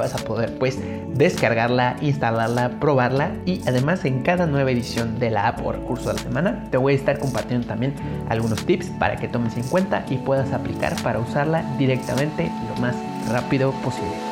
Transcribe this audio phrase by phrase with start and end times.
[0.00, 0.78] vas a poder pues
[1.14, 6.14] descargarla, instalarla, probarla y además en cada nueva edición de la app o recurso de
[6.14, 7.94] la semana te voy a estar compartiendo también
[8.28, 12.96] algunos tips para que tomes en cuenta y puedas aplicar para usarla directamente lo más
[13.30, 14.30] rápido posible.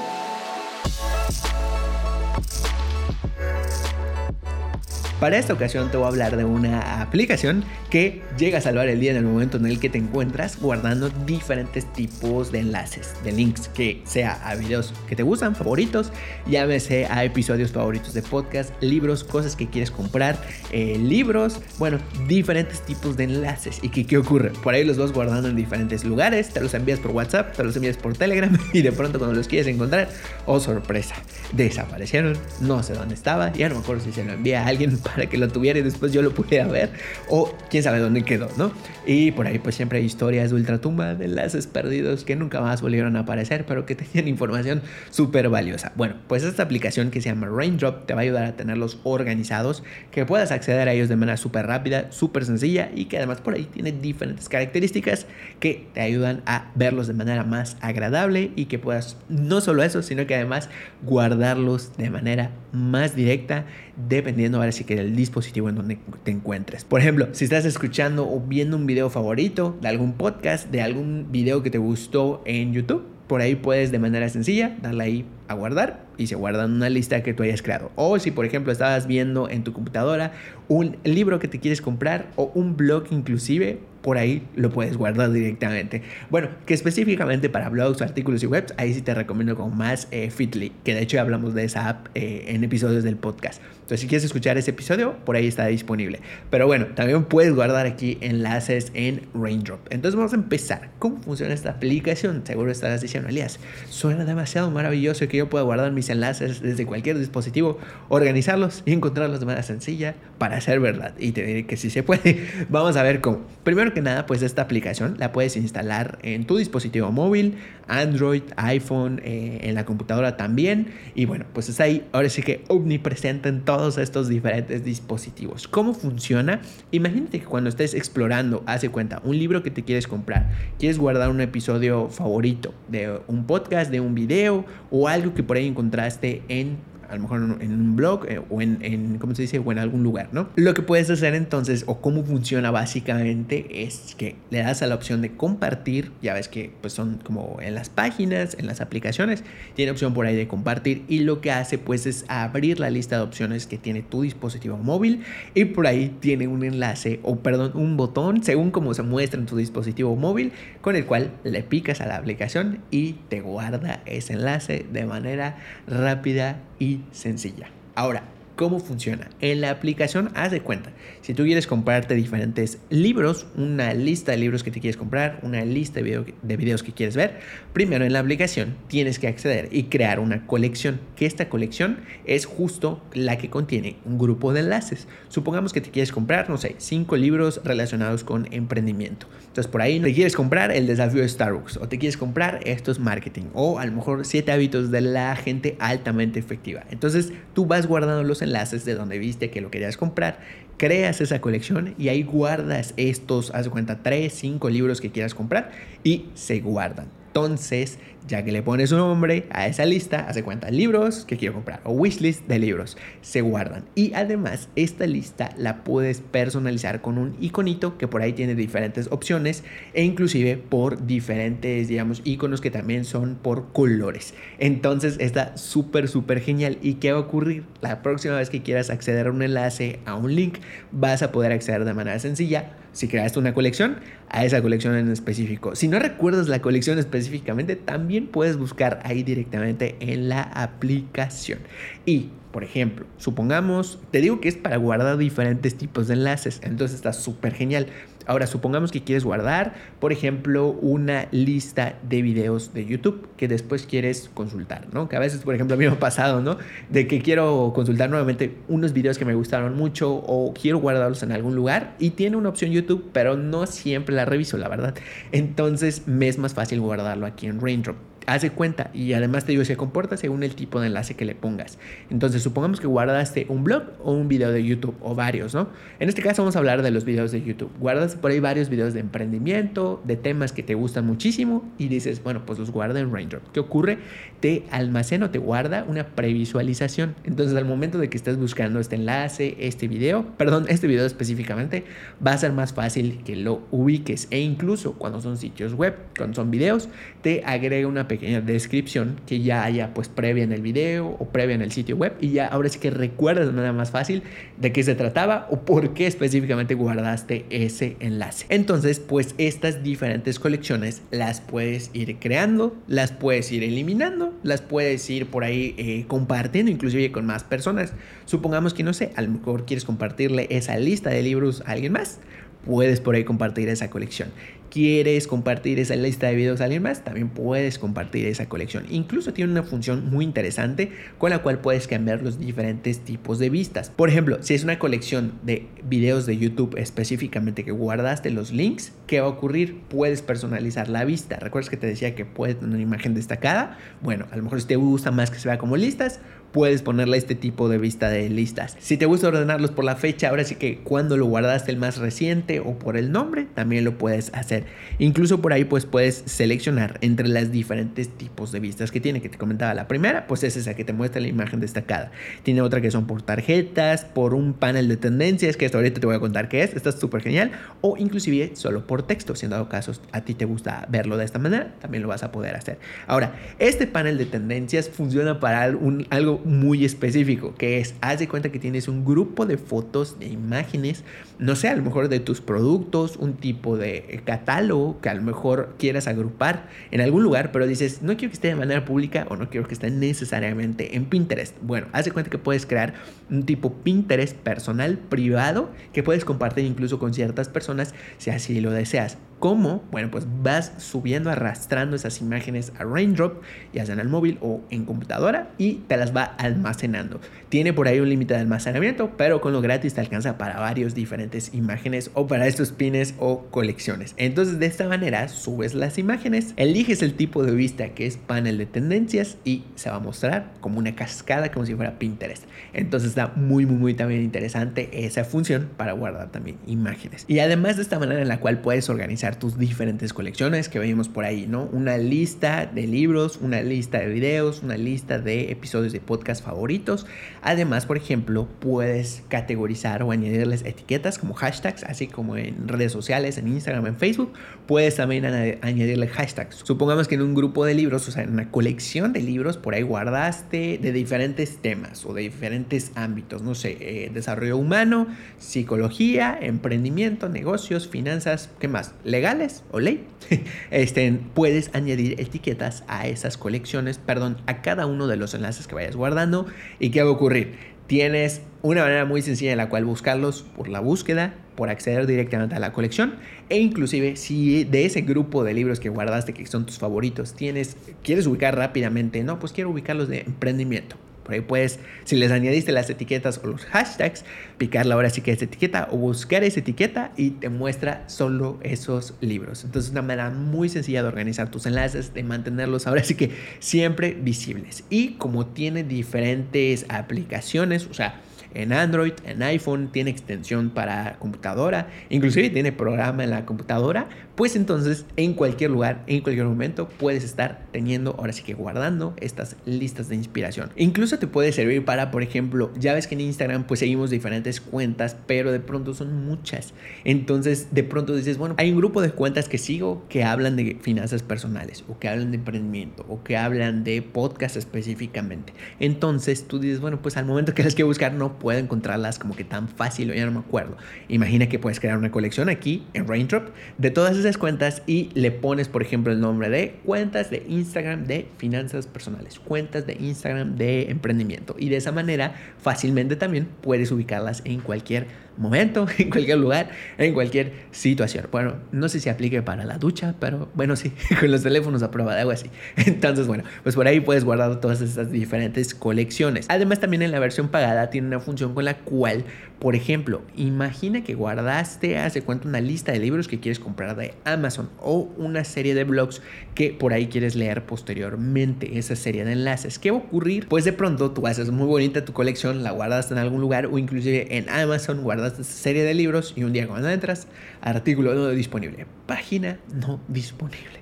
[5.20, 9.00] Para esta ocasión te voy a hablar de una aplicación que llega a salvar el
[9.00, 13.32] día en el momento en el que te encuentras guardando diferentes tipos de enlaces, de
[13.32, 16.12] links, que sea a videos que te gustan, favoritos,
[16.46, 22.80] llámese a episodios favoritos de podcast, libros, cosas que quieres comprar, eh, libros, bueno, diferentes
[22.82, 23.80] tipos de enlaces.
[23.82, 24.50] ¿Y que, qué ocurre?
[24.62, 27.74] Por ahí los vas guardando en diferentes lugares, te los envías por WhatsApp, te los
[27.74, 30.10] envías por Telegram y de pronto cuando los quieres encontrar,
[30.46, 31.16] oh sorpresa,
[31.54, 34.96] desaparecieron, no sé dónde estaba, ya no me acuerdo si se lo envía a alguien
[35.14, 36.90] para que lo tuviera y después yo lo pudiera ver.
[37.28, 38.72] O quién sabe dónde quedó, ¿no?
[39.06, 42.82] Y por ahí pues siempre hay historias de ultratumba, de enlaces perdidos que nunca más
[42.82, 45.92] volvieron a aparecer, pero que tenían información súper valiosa.
[45.96, 49.82] Bueno, pues esta aplicación que se llama Raindrop te va a ayudar a tenerlos organizados,
[50.10, 53.54] que puedas acceder a ellos de manera súper rápida, súper sencilla y que además por
[53.54, 55.26] ahí tiene diferentes características
[55.60, 60.02] que te ayudan a verlos de manera más agradable y que puedas no solo eso,
[60.02, 60.68] sino que además
[61.02, 63.64] guardarlos de manera más directa
[64.08, 66.84] dependiendo ahora sí que del dispositivo en donde te encuentres.
[66.84, 71.26] Por ejemplo, si estás escuchando o viendo un video favorito de algún podcast, de algún
[71.30, 75.54] video que te gustó en YouTube, por ahí puedes de manera sencilla darle ahí a
[75.54, 77.90] guardar y se guarda en una lista que tú hayas creado.
[77.94, 80.32] O si por ejemplo estabas viendo en tu computadora
[80.68, 85.32] un libro que te quieres comprar o un blog inclusive, por ahí lo puedes guardar
[85.32, 86.02] directamente.
[86.30, 90.30] Bueno, que específicamente para blogs, artículos y webs, ahí sí te recomiendo con más eh,
[90.30, 93.60] Fitly, que de hecho ya hablamos de esa app eh, en episodios del podcast.
[93.88, 96.20] Entonces, si quieres escuchar ese episodio, por ahí está disponible.
[96.50, 99.80] Pero bueno, también puedes guardar aquí enlaces en Raindrop.
[99.88, 100.90] Entonces, vamos a empezar.
[100.98, 102.42] ¿Cómo funciona esta aplicación?
[102.44, 107.18] Seguro estarás diciendo, Elías, suena demasiado maravilloso que yo pueda guardar mis enlaces desde cualquier
[107.18, 107.78] dispositivo,
[108.10, 111.14] organizarlos y encontrarlos de manera sencilla para ser verdad.
[111.18, 112.46] Y te diré que sí se puede.
[112.68, 113.40] Vamos a ver cómo.
[113.64, 117.56] Primero que nada, pues esta aplicación la puedes instalar en tu dispositivo móvil,
[117.86, 120.88] Android, iPhone, eh, en la computadora también.
[121.14, 125.68] Y bueno, pues es ahí, ahora sí que omnipresente en todos estos diferentes dispositivos.
[125.68, 126.60] ¿Cómo funciona?
[126.90, 131.30] Imagínate que cuando estés explorando, hace cuenta, un libro que te quieres comprar, quieres guardar
[131.30, 136.42] un episodio favorito de un podcast, de un video o algo que por ahí encontraste
[136.48, 136.76] en
[137.08, 139.58] a lo mejor en un blog eh, o en, en, ¿cómo se dice?
[139.58, 140.48] O en algún lugar, ¿no?
[140.56, 144.94] Lo que puedes hacer entonces, o cómo funciona básicamente, es que le das a la
[144.94, 149.44] opción de compartir, ya ves que pues son como en las páginas, en las aplicaciones,
[149.74, 153.16] tiene opción por ahí de compartir y lo que hace pues es abrir la lista
[153.16, 155.22] de opciones que tiene tu dispositivo móvil
[155.54, 159.46] y por ahí tiene un enlace, o perdón, un botón, según como se muestra en
[159.46, 164.34] tu dispositivo móvil, con el cual le picas a la aplicación y te guarda ese
[164.34, 167.68] enlace de manera rápida y sencilla.
[167.94, 168.22] Ahora,
[168.58, 169.30] ¿Cómo funciona?
[169.40, 174.38] En la aplicación, haz de cuenta, si tú quieres comprarte diferentes libros, una lista de
[174.38, 177.38] libros que te quieres comprar, una lista de, de, videos que quieres ver,
[177.72, 182.46] primero en la aplicación tienes que acceder y crear una colección, que esta colección es
[182.46, 185.06] justo la que contiene un grupo de enlaces.
[185.28, 189.28] Supongamos que te quieres comprar, no sé, cinco libros relacionados con emprendimiento.
[189.46, 192.98] Entonces por ahí te quieres comprar el desafío de Starbucks o te quieres comprar estos
[192.98, 196.82] marketing o a lo mejor siete hábitos de la gente altamente efectiva.
[196.90, 198.47] Entonces tú vas guardando los enlaces
[198.84, 200.40] de donde viste que lo querías comprar,
[200.76, 205.34] creas esa colección y ahí guardas estos, haz de cuenta, 3, 5 libros que quieras
[205.34, 205.70] comprar
[206.04, 207.17] y se guardan.
[207.28, 211.54] Entonces, ya que le pones un nombre a esa lista, hace cuenta libros que quiero
[211.54, 213.84] comprar o wishlist de libros, se guardan.
[213.94, 219.08] Y además, esta lista la puedes personalizar con un iconito que por ahí tiene diferentes
[219.10, 219.62] opciones
[219.94, 224.34] e inclusive por diferentes, digamos, iconos que también son por colores.
[224.58, 226.78] Entonces, está súper, súper genial.
[226.82, 227.64] ¿Y qué va a ocurrir?
[227.80, 230.58] La próxima vez que quieras acceder a un enlace, a un link,
[230.92, 235.10] vas a poder acceder de manera sencilla si creaste una colección, a esa colección en
[235.10, 235.76] específico.
[235.76, 241.60] Si no recuerdas la colección específicamente, también puedes buscar ahí directamente en la aplicación.
[242.06, 246.96] Y, por ejemplo, supongamos, te digo que es para guardar diferentes tipos de enlaces, entonces
[246.96, 247.86] está súper genial.
[248.26, 253.86] Ahora, supongamos que quieres guardar, por ejemplo, una lista de videos de YouTube que después
[253.86, 255.08] quieres consultar, ¿no?
[255.08, 256.58] Que a veces, por ejemplo, a mí me ha pasado, ¿no?
[256.90, 261.32] De que quiero consultar nuevamente unos videos que me gustaron mucho o quiero guardarlos en
[261.32, 264.94] algún lugar y tiene una opción YouTube, pero no siempre la reviso, la verdad.
[265.32, 267.96] Entonces, me es más fácil guardarlo aquí en Raindrop
[268.28, 271.34] hace cuenta y además te digo, se comporta según el tipo de enlace que le
[271.34, 271.78] pongas.
[272.10, 275.70] Entonces, supongamos que guardaste un blog o un video de YouTube o varios, ¿no?
[275.98, 277.70] En este caso vamos a hablar de los videos de YouTube.
[277.80, 282.22] Guardas por ahí varios videos de emprendimiento, de temas que te gustan muchísimo y dices,
[282.22, 283.42] bueno, pues los guarda en Raindrop.
[283.52, 283.98] ¿Qué ocurre?
[284.40, 287.14] Te almacena o te guarda una previsualización.
[287.24, 291.84] Entonces, al momento de que estés buscando este enlace, este video, perdón, este video específicamente,
[292.24, 296.36] va a ser más fácil que lo ubiques e incluso cuando son sitios web, cuando
[296.36, 296.90] son videos,
[297.22, 301.26] te agrega una pequeña pequeña descripción que ya haya pues previa en el video o
[301.26, 304.22] previa en el sitio web y ya ahora sí que recuerdas de manera más fácil
[304.56, 308.46] de qué se trataba o por qué específicamente guardaste ese enlace.
[308.48, 315.08] Entonces pues estas diferentes colecciones las puedes ir creando, las puedes ir eliminando, las puedes
[315.08, 317.92] ir por ahí eh, compartiendo inclusive con más personas.
[318.26, 321.92] Supongamos que no sé, a lo mejor quieres compartirle esa lista de libros a alguien
[321.92, 322.18] más
[322.64, 324.30] puedes por ahí compartir esa colección.
[324.70, 327.02] ¿Quieres compartir esa lista de videos a alguien más?
[327.02, 328.84] También puedes compartir esa colección.
[328.90, 333.48] Incluso tiene una función muy interesante con la cual puedes cambiar los diferentes tipos de
[333.48, 333.88] vistas.
[333.88, 338.92] Por ejemplo, si es una colección de videos de YouTube específicamente que guardaste los links,
[339.06, 339.80] ¿qué va a ocurrir?
[339.88, 341.36] Puedes personalizar la vista.
[341.36, 343.78] ¿Recuerdas que te decía que puede tener una imagen destacada?
[344.02, 346.20] Bueno, a lo mejor si te gusta más que se vea como listas,
[346.52, 348.76] puedes ponerle este tipo de vista de listas.
[348.78, 351.98] Si te gusta ordenarlos por la fecha, ahora sí que cuando lo guardaste el más
[351.98, 354.64] reciente o por el nombre, también lo puedes hacer.
[354.98, 359.28] Incluso por ahí pues puedes seleccionar entre las diferentes tipos de vistas que tiene, que
[359.28, 362.10] te comentaba la primera, pues es esa que te muestra la imagen destacada.
[362.42, 366.06] Tiene otra que son por tarjetas, por un panel de tendencias, que hasta ahorita te
[366.06, 369.50] voy a contar qué es, está súper genial, o inclusive solo por texto, si en
[369.50, 372.56] dado caso a ti te gusta verlo de esta manera, también lo vas a poder
[372.56, 372.78] hacer.
[373.06, 378.28] Ahora, este panel de tendencias funciona para un, algo muy específico, que es, haz de
[378.28, 381.04] cuenta que tienes un grupo de fotos, de imágenes,
[381.38, 385.22] no sé, a lo mejor de tus productos, un tipo de catálogo que a lo
[385.22, 389.26] mejor quieras agrupar en algún lugar, pero dices, no quiero que esté de manera pública
[389.30, 391.56] o no quiero que esté necesariamente en Pinterest.
[391.62, 392.94] Bueno, haz de cuenta que puedes crear
[393.30, 398.70] un tipo Pinterest personal, privado, que puedes compartir incluso con ciertas personas si así lo
[398.70, 399.18] deseas.
[399.38, 399.84] ¿Cómo?
[399.92, 403.40] Bueno, pues vas subiendo, arrastrando esas imágenes a Raindrop,
[403.72, 407.20] ya sea en el móvil o en computadora, y te las va almacenando.
[407.48, 410.94] Tiene por ahí un límite de almacenamiento, pero con lo gratis te alcanza para varios
[410.94, 414.14] diferentes imágenes o para estos pines o colecciones.
[414.16, 418.58] Entonces, de esta manera subes las imágenes, eliges el tipo de vista que es panel
[418.58, 422.42] de tendencias y se va a mostrar como una cascada, como si fuera Pinterest.
[422.72, 427.24] Entonces, está muy, muy, muy también interesante esa función para guardar también imágenes.
[427.28, 431.08] Y además de esta manera en la cual puedes organizar tus diferentes colecciones que venimos
[431.08, 431.68] por ahí, ¿no?
[431.72, 437.06] Una lista de libros, una lista de videos, una lista de episodios de podcast favoritos.
[437.42, 443.38] Además, por ejemplo, puedes categorizar o añadirles etiquetas como hashtags, así como en redes sociales,
[443.38, 444.32] en Instagram, en Facebook.
[444.66, 446.56] Puedes también añadirle hashtags.
[446.64, 449.74] Supongamos que en un grupo de libros, o sea, en una colección de libros, por
[449.74, 455.06] ahí guardaste de diferentes temas o de diferentes ámbitos, no sé, eh, desarrollo humano,
[455.38, 458.94] psicología, emprendimiento, negocios, finanzas, ¿qué más?
[459.18, 460.06] Legales o ley,
[460.70, 465.74] este, puedes añadir etiquetas a esas colecciones, perdón, a cada uno de los enlaces que
[465.74, 466.46] vayas guardando.
[466.78, 467.54] ¿Y qué va a ocurrir?
[467.88, 472.54] Tienes una manera muy sencilla en la cual buscarlos por la búsqueda, por acceder directamente
[472.54, 473.16] a la colección
[473.48, 477.76] e inclusive si de ese grupo de libros que guardaste que son tus favoritos tienes
[478.04, 480.96] quieres ubicar rápidamente, no, pues quiero ubicarlos de emprendimiento
[481.28, 484.24] por ahí puedes, si les añadiste las etiquetas o los hashtags,
[484.56, 489.12] picarla ahora sí que es etiqueta o buscar esa etiqueta y te muestra solo esos
[489.20, 489.62] libros.
[489.62, 494.16] Entonces, una manera muy sencilla de organizar tus enlaces, de mantenerlos ahora sí que siempre
[494.18, 494.84] visibles.
[494.88, 498.22] Y como tiene diferentes aplicaciones, o sea,
[498.54, 504.54] en Android, en iPhone, tiene extensión para computadora, inclusive tiene programa en la computadora, pues
[504.54, 509.56] entonces en cualquier lugar, en cualquier momento puedes estar teniendo, ahora sí que guardando estas
[509.66, 510.70] listas de inspiración.
[510.76, 514.60] Incluso te puede servir para, por ejemplo, ya ves que en Instagram pues seguimos diferentes
[514.60, 516.72] cuentas, pero de pronto son muchas.
[517.04, 520.78] Entonces de pronto dices, bueno, hay un grupo de cuentas que sigo que hablan de
[520.80, 525.52] finanzas personales o que hablan de emprendimiento o que hablan de podcast específicamente.
[525.80, 529.34] Entonces tú dices, bueno, pues al momento que las que buscar no puedo encontrarlas como
[529.36, 530.76] que tan fácil o ya no me acuerdo.
[531.08, 535.30] Imagina que puedes crear una colección aquí en Raindrop de todas esas cuentas y le
[535.30, 540.56] pones, por ejemplo, el nombre de cuentas de Instagram de finanzas personales, cuentas de Instagram
[540.56, 541.56] de emprendimiento.
[541.58, 545.06] Y de esa manera fácilmente también puedes ubicarlas en cualquier
[545.38, 548.26] momento, en cualquier lugar, en cualquier situación.
[548.30, 551.90] Bueno, no sé si aplique para la ducha, pero bueno, sí, con los teléfonos a
[551.90, 552.50] prueba de agua, sí.
[552.76, 556.46] Entonces, bueno, pues por ahí puedes guardar todas estas diferentes colecciones.
[556.48, 559.24] Además, también en la versión pagada tiene una función con la cual,
[559.58, 564.12] por ejemplo, imagina que guardaste hace cuánto una lista de libros que quieres comprar de
[564.26, 566.20] Amazon o una serie de blogs
[566.54, 569.78] que por ahí quieres leer posteriormente, esa serie de enlaces.
[569.78, 570.46] ¿Qué va a ocurrir?
[570.46, 573.78] Pues de pronto tú haces muy bonita tu colección, la guardas en algún lugar o
[573.78, 577.28] inclusive en Amazon guardas esta serie de libros y un día cuando entras,
[577.62, 580.80] artículo no disponible, página no disponible.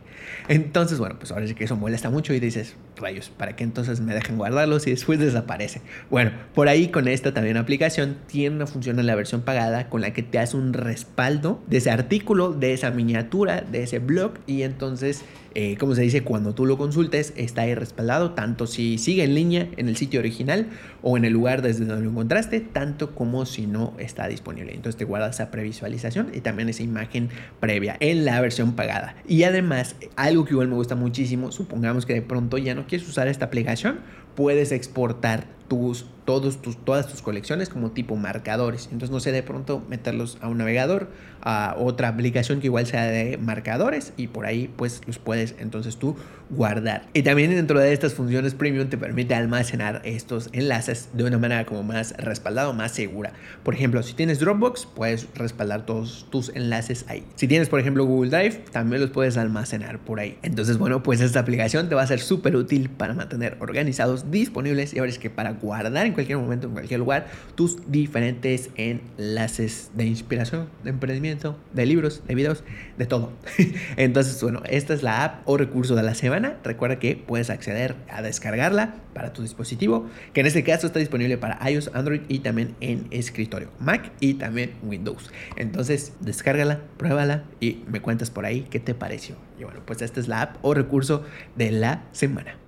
[0.49, 4.01] Entonces, bueno, pues ahora sí que eso molesta mucho y dices, rayos, ¿para qué entonces
[4.01, 5.83] me dejan guardarlos y después desaparece?
[6.11, 10.01] Bueno, por ahí con esta también aplicación tiene una función en la versión pagada con
[10.01, 14.35] la que te hace un respaldo de ese artículo, de esa miniatura, de ese blog
[14.47, 15.25] y entonces
[15.59, 19.35] eh, como se dice, cuando tú lo consultes, está ahí respaldado, tanto si sigue en
[19.35, 20.67] línea en el sitio original
[21.01, 24.75] o en el lugar desde donde lo encontraste, tanto como si no está disponible.
[24.75, 29.17] Entonces te guarda esa previsualización y también esa imagen previa en la versión pagada.
[29.27, 33.29] Y además, algo que igual me gusta muchísimo, supongamos que de pronto ya quieres usar
[33.29, 34.01] esta aplicación,
[34.35, 38.87] puedes exportar tus, todos tus, todas tus colecciones como tipo marcadores.
[38.93, 41.09] Entonces, no sé, de pronto meterlos a un navegador,
[41.41, 45.97] a otra aplicación que igual sea de marcadores y por ahí pues los puedes entonces
[45.97, 46.17] tú
[46.51, 47.07] guardar.
[47.13, 51.65] Y también dentro de estas funciones premium te permite almacenar estos enlaces de una manera
[51.65, 53.33] como más respaldada o más segura.
[53.63, 57.25] Por ejemplo, si tienes Dropbox, puedes respaldar todos tus enlaces ahí.
[57.37, 60.39] Si tienes, por ejemplo, Google Drive, también los puedes almacenar por ahí.
[60.43, 64.95] Entonces, bueno, pues esta aplicación te va a ser súper útil para mantener organizados, disponibles
[64.95, 69.91] y ahora es que para guardar en cualquier momento, en cualquier lugar, tus diferentes enlaces
[69.95, 72.65] de inspiración, de emprendimiento, de libros, de videos,
[72.99, 73.33] de todo.
[73.97, 76.57] Entonces, bueno, esta es la app o recurso de la semana.
[76.65, 81.39] Recuerda que puedes acceder a descargarla para tu dispositivo, que en este caso está disponible
[81.39, 85.31] para iOS, Android y también en escritorio, Mac y también Windows.
[85.57, 89.37] Entonces, descárgala, pruébala y me cuentas por ahí qué te pareció.
[89.59, 91.25] Y bueno, pues esta es la app o recurso
[91.57, 92.66] de la semana.